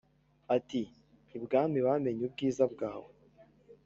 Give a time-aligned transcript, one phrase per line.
[0.55, 3.11] ati"ibwami bamenye ubwiza bwawe